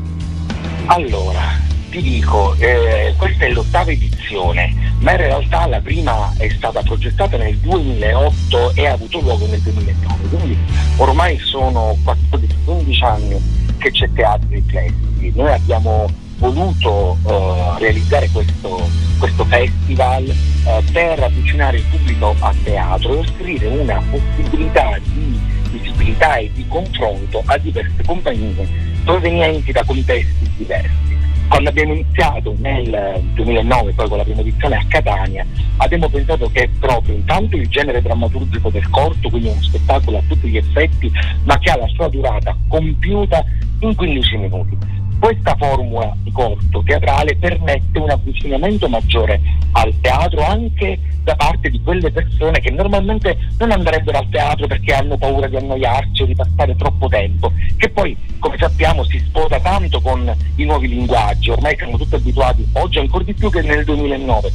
[0.85, 1.59] Allora,
[1.89, 7.35] ti dico, eh, questa è l'ottava edizione, ma in realtà la prima è stata progettata
[7.35, 10.57] nel 2008 e ha avuto luogo nel 2009, quindi
[10.95, 13.35] ormai sono 14-15 anni
[13.79, 15.33] che c'è Teatri Riflessi.
[15.35, 18.87] Noi abbiamo voluto uh, realizzare questo,
[19.19, 25.39] questo festival uh, per avvicinare il pubblico a teatro e offrire una possibilità di
[25.71, 28.67] visibilità e di confronto a diverse compagnie
[29.03, 31.15] provenienti da contesti diversi.
[31.47, 35.45] Quando abbiamo iniziato nel 2009, poi con la prima edizione a Catania,
[35.77, 40.49] abbiamo pensato che proprio intanto il genere drammaturgico del corto, quindi uno spettacolo a tutti
[40.49, 41.09] gli effetti,
[41.45, 43.45] ma che ha la sua durata compiuta
[43.79, 44.77] in 15 minuti
[45.19, 49.41] questa formula di corto teatrale permette un avvicinamento maggiore
[49.73, 54.93] al teatro anche da parte di quelle persone che normalmente non andrebbero al teatro perché
[54.93, 59.59] hanno paura di annoiarci o di passare troppo tempo, che poi come sappiamo si sposa
[59.59, 63.83] tanto con i nuovi linguaggi, ormai siamo tutti abituati, oggi ancora di più che nel
[63.83, 64.51] 2009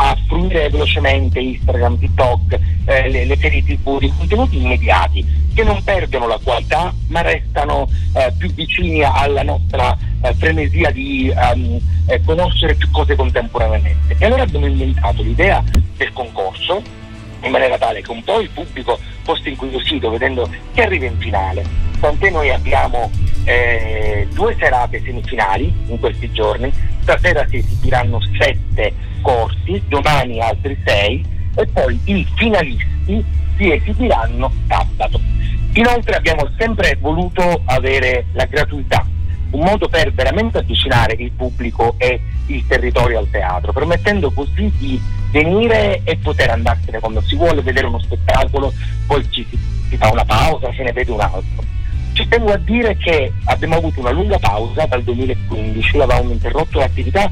[0.00, 6.28] a fruire velocemente Instagram, TikTok, eh, le, serie TV di contenuti immediati che non perdono
[6.28, 11.80] la qualità ma restano eh, più vicini alla nostra eh, frenesia di um,
[12.24, 14.16] conoscere più cose contemporaneamente.
[14.18, 15.62] E allora abbiamo inventato l'idea
[15.96, 16.80] del concorso
[17.42, 21.64] in maniera tale che un po' il pubblico fosse incuriosito vedendo che arriva in finale.
[22.00, 23.10] Tant'è noi abbiamo
[23.44, 26.72] eh, due serate semifinali in questi giorni,
[27.08, 28.92] stasera si esibiranno sette
[29.22, 31.24] corsi, domani altri sei
[31.56, 33.24] e poi i finalisti
[33.56, 35.18] si esibiranno sabato.
[35.72, 39.06] Inoltre abbiamo sempre voluto avere la gratuità,
[39.50, 45.00] un modo per veramente avvicinare il pubblico e il territorio al teatro, permettendo così di
[45.30, 48.72] venire e poter andarsene quando si vuole, vedere uno spettacolo,
[49.06, 51.77] poi ci si, si fa una pausa, se ne vede un altro.
[52.18, 57.30] Ci tengo a dire che abbiamo avuto una lunga pausa dal 2015, avevamo interrotto l'attività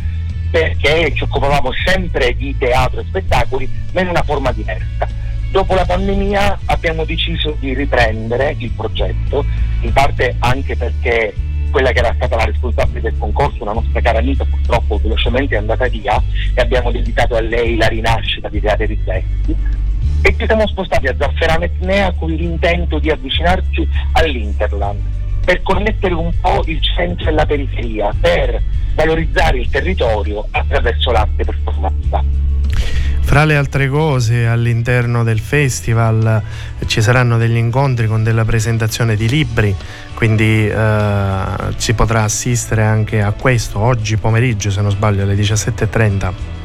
[0.49, 5.09] perché ci occupavamo sempre di teatro e spettacoli, ma in una forma diversa.
[5.51, 9.45] Dopo la pandemia abbiamo deciso di riprendere il progetto,
[9.81, 11.35] in parte anche perché
[11.73, 15.59] quella che era stata la responsabile del concorso, una nostra cara amica, purtroppo velocemente è
[15.59, 16.23] andata via
[16.55, 19.85] e abbiamo dedicato a lei la rinascita di Teatri Riflessi
[20.27, 25.01] e ci siamo spostati a Zafferano Etnea con l'intento di avvicinarci all'Interland
[25.45, 28.61] per connettere un po' il centro e la periferia, per
[28.97, 32.25] valorizzare il territorio attraverso l'arte performativa.
[33.21, 36.43] Fra le altre cose all'interno del festival
[36.87, 39.73] ci saranno degli incontri con della presentazione di libri,
[40.15, 41.43] quindi eh,
[41.77, 46.56] si potrà assistere anche a questo oggi pomeriggio se non sbaglio alle 17.30.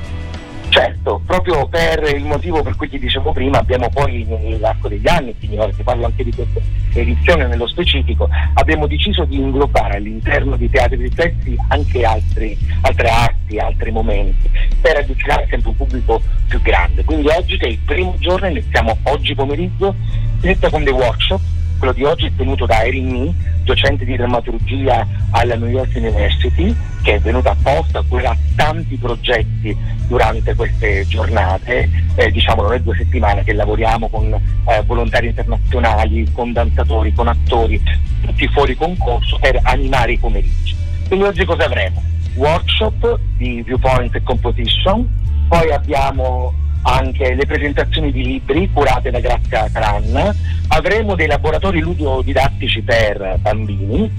[0.71, 5.35] Certo, proprio per il motivo per cui ti dicevo prima, abbiamo poi nell'arco degli anni,
[5.57, 6.61] ora ti parlo anche di questa
[6.93, 13.57] edizione nello specifico, abbiamo deciso di inglobare all'interno di teatri riflessi anche altri, altre arti,
[13.57, 14.49] altri momenti,
[14.79, 17.03] per avvicinare sempre un pubblico più grande.
[17.03, 19.93] Quindi oggi che è il primo giorno, iniziamo oggi pomeriggio,
[20.39, 21.41] inizia con dei workshop
[21.81, 26.75] quello di oggi è tenuto da Erin Nee, docente di drammaturgia alla New York University,
[27.01, 29.75] che è venuta apposta, curerà tanti progetti
[30.07, 36.31] durante queste giornate, eh, diciamo non è due settimane che lavoriamo con eh, volontari internazionali,
[36.31, 37.81] con danzatori, con attori,
[38.21, 40.75] tutti fuori concorso per animare i pomeriggi.
[41.07, 41.99] Quindi oggi cosa avremo?
[42.35, 45.09] Workshop di viewpoint e composition,
[45.47, 46.53] poi abbiamo
[46.83, 50.35] anche le presentazioni di libri curate da Grazia Cran,
[50.69, 54.09] avremo dei laboratori ludodidattici per bambini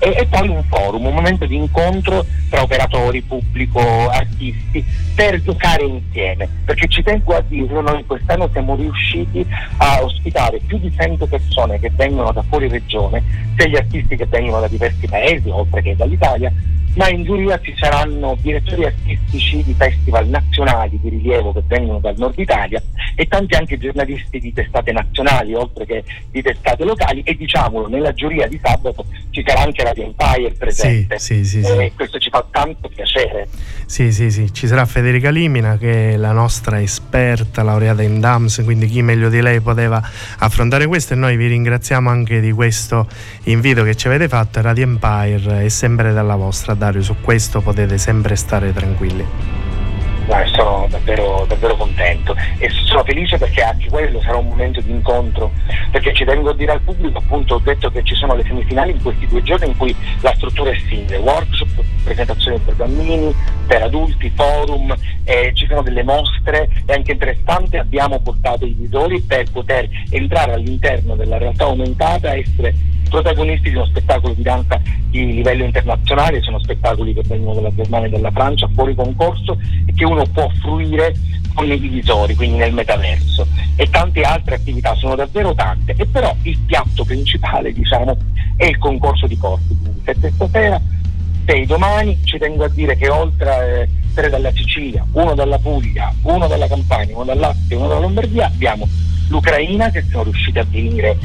[0.00, 4.84] e, e, poi un forum, un momento di incontro tra operatori, pubblico, artisti
[5.14, 9.46] per giocare insieme, perché ci tengo a dirlo, noi quest'anno siamo riusciti
[9.76, 13.22] a ospitare più di 100 persone che vengono da fuori regione,
[13.56, 16.50] sia gli artisti che vengono da diversi paesi, oltre che dall'Italia,
[16.94, 22.16] ma in giuria ci saranno direttori artistici di festival nazionali di rilievo che vengono dal
[22.18, 22.82] nord Italia
[23.14, 27.22] e tanti anche giornalisti di testate nazionali oltre che di testate locali.
[27.22, 31.18] E diciamolo nella giuria di sabato ci sarà anche Radio Empire presente.
[31.18, 33.48] Sì, sì, sì, e questo ci fa tanto piacere.
[33.86, 38.62] Sì, sì, sì, ci sarà Federica Limina che è la nostra esperta laureata in DAMS,
[38.62, 40.00] quindi chi meglio di lei poteva
[40.38, 41.14] affrontare questo?
[41.14, 43.08] E noi vi ringraziamo anche di questo
[43.44, 46.74] invito che ci avete fatto Radio Empire è sempre dalla vostra.
[46.74, 49.69] Dario, su questo potete sempre stare tranquilli.
[50.30, 54.92] Guarda, sono davvero, davvero contento e sono felice perché anche quello sarà un momento di
[54.92, 55.50] incontro,
[55.90, 58.92] perché ci tengo a dire al pubblico, appunto ho detto che ci sono le semifinali
[58.92, 63.34] in questi due giorni in cui la struttura è simile, workshop, presentazioni per bambini,
[63.66, 69.20] per adulti, forum, eh, ci sono delle mostre e anche interessante abbiamo portato i visori
[69.22, 72.72] per poter entrare all'interno della realtà aumentata essere
[73.10, 78.06] protagonisti di uno spettacolo di danza di livello internazionale, sono spettacoli che vengono dalla Germania
[78.06, 81.14] e dalla Francia, fuori concorso e che uno può fruire
[81.54, 83.46] con i visori, quindi nel metaverso.
[83.76, 85.94] E tante altre attività, sono davvero tante.
[85.96, 88.16] E però il piatto principale diciamo
[88.56, 90.80] è il concorso di corpi, quindi sette stasera,
[91.46, 96.12] sei domani, ci tengo a dire che oltre eh, tre dalla Sicilia, uno dalla Puglia,
[96.22, 98.86] uno dalla Campania, uno dal Lazio, uno dalla Lombardia, abbiamo
[99.28, 101.16] l'Ucraina che sono riusciti a venire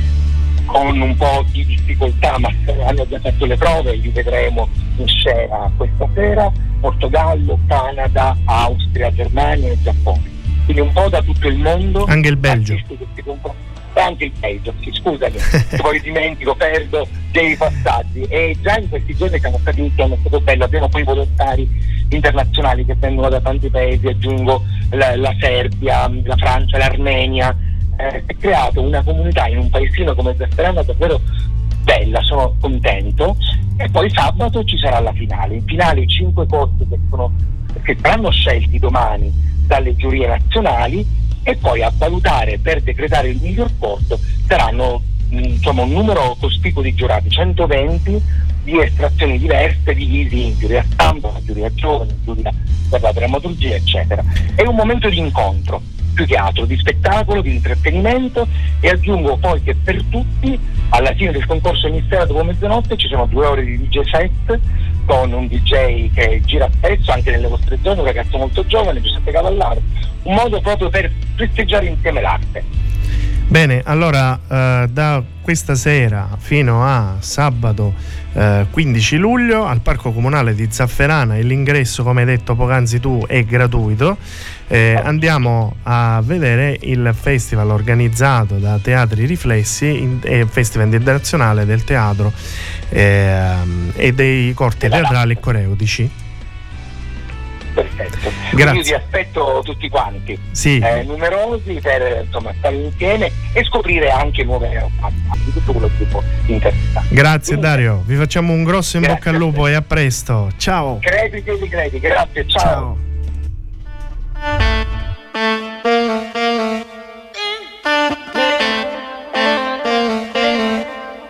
[0.65, 2.49] con un po' di difficoltà, ma
[2.85, 9.71] hanno già fatto le prove, li vedremo in scena questa sera, Portogallo, Canada, Austria, Germania
[9.71, 10.33] e Giappone.
[10.65, 12.05] Quindi un po' da tutto il mondo.
[12.05, 12.75] Anche il Belgio.
[13.13, 13.23] che
[14.01, 15.37] anche il Belgio, sì, scusami,
[15.81, 18.23] poi dimentico, perdo dei passaggi.
[18.23, 21.69] E già in questi giorni siamo stati insieme, è stato bello, abbiamo poi volontari
[22.09, 27.55] internazionali che vengono da tanti paesi, aggiungo la, la Serbia, la Francia, l'Armenia,
[27.97, 31.19] eh, creato una comunità in un paesino come Zafferano davvero
[31.83, 33.37] bella, sono contento.
[33.77, 37.31] E poi sabato ci sarà la finale, in finale i cinque corsi che, sono,
[37.83, 39.31] che saranno scelti domani
[39.65, 41.05] dalle giurie nazionali
[41.43, 46.81] e poi a valutare per decretare il miglior corso saranno mh, insomma, un numero cospicuo
[46.81, 48.21] di giurati, 120
[48.63, 52.51] di estrazioni diverse divisi in giuria stampa, giuria giovane, giuria
[52.89, 54.23] per la drammaturgia eccetera.
[54.55, 55.81] È un momento di incontro
[56.15, 58.47] più che di spettacolo, di intrattenimento
[58.79, 60.57] e aggiungo poi che per tutti
[60.89, 64.59] alla fine del concorso iniziale dopo mezzanotte ci sono due ore di DJ set
[65.05, 69.31] con un DJ che gira spesso anche nelle vostre zone, un ragazzo molto giovane, Giuseppe
[69.31, 69.81] Cavallaro,
[70.23, 72.63] un modo proprio per festeggiare insieme l'arte.
[73.47, 77.93] Bene, allora eh, da questa sera fino a sabato
[78.35, 83.43] eh, 15 luglio al Parco Comunale di Zafferana l'ingresso, come hai detto poc'anzi tu, è
[83.43, 84.17] gratuito.
[84.67, 91.83] Eh, andiamo a vedere il festival organizzato da Teatri Riflessi, in, il Festival internazionale del
[91.83, 92.33] teatro
[92.89, 96.09] ehm, e dei corti teatrali e coreutici.
[97.75, 98.31] Perfetto.
[98.51, 98.55] Grazie.
[98.55, 100.79] Quindi vi aspetto tutti quanti, Sì.
[100.79, 105.11] eh, numerosi per insomma, stare insieme e scoprire anche nuove realtà
[105.43, 107.05] di tutto quello che può interessare.
[107.09, 110.49] Grazie Dario, vi facciamo un grosso in bocca al a lupo e a presto.
[110.55, 110.99] Ciao.
[111.01, 112.97] Credi, credi, credi, grazie, ciao.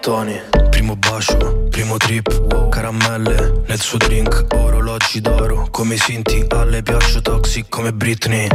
[0.02, 0.40] Tony,
[0.96, 7.22] primo bacio, primo trip, caramelle nel suo drink, orologi d'oro, come i Sinti, alle piaccio
[7.22, 8.48] toxic come Britney.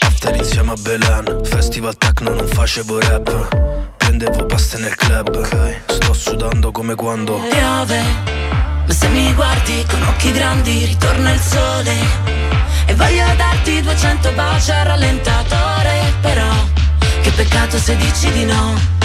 [0.00, 6.70] After insieme a Belen, festival techno non facevo rap, prendevo paste nel club, sto sudando
[6.70, 8.02] come quando Piove,
[8.86, 11.94] ma se mi guardi con occhi grandi ritorna il sole.
[12.88, 16.14] E voglio darti 200 baci al rallentatore.
[16.20, 16.52] Però,
[17.20, 18.96] che peccato se dici di no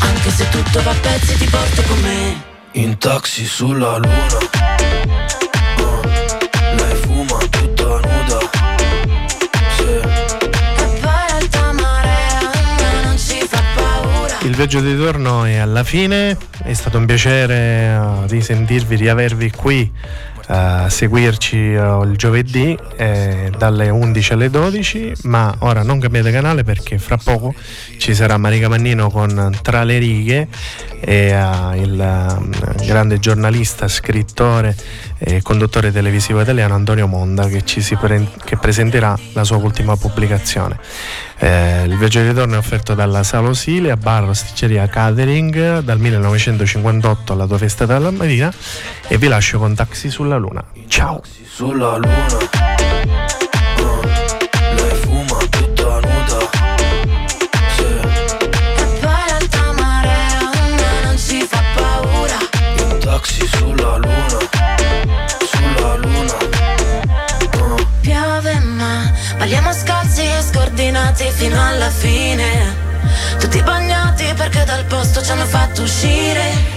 [0.00, 4.38] Anche se tutto va a pezzi ti porto con me in taxi sulla luna.
[5.78, 6.00] Oh,
[6.76, 8.38] lei fuma tutta nuda.
[14.42, 19.92] Il viaggio di ritorno è alla fine, è stato un piacere eh, risentirvi, riavervi qui
[20.50, 26.64] a seguirci eh, il giovedì eh, dalle 11 alle 12, ma ora non cambiate canale
[26.64, 27.54] perché fra poco
[27.98, 30.48] ci sarà Marica Mannino con Tra le righe
[31.00, 32.50] e eh, il
[32.86, 34.74] grande giornalista, scrittore
[35.18, 37.62] e conduttore televisivo italiano Antonio Monda che,
[38.00, 40.78] pre- che presenterà la sua ultima pubblicazione.
[41.38, 47.32] Eh, il viaggio di ritorno è offerto dalla Sala Osilia, bar, rosticceria catering dal 1958
[47.32, 48.52] alla tua festa della mattina
[49.06, 50.64] e vi lascio con Taxi sulla Luna.
[50.88, 51.22] Ciao!
[71.88, 72.86] Alla fine.
[73.38, 76.76] Tutti bagnati perché dal posto ci hanno fatto uscire.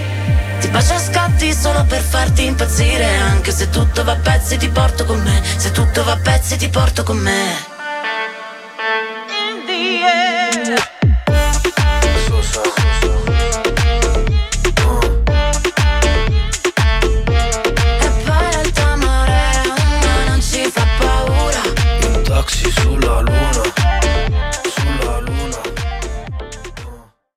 [0.60, 3.16] Ti bacio a scatti solo per farti impazzire.
[3.18, 5.42] Anche se tutto va a pezzi ti porto con me.
[5.56, 7.71] Se tutto va a pezzi ti porto con me.